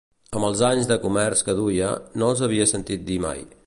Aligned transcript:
Amb 0.37 0.47
els 0.47 0.63
anys 0.69 0.89
de 0.93 0.97
comerç 1.03 1.45
que 1.51 1.57
duia, 1.61 1.93
no 2.21 2.33
els 2.35 2.45
havia 2.49 2.71
sentit 2.77 3.11
dir 3.13 3.25
mai 3.29 3.51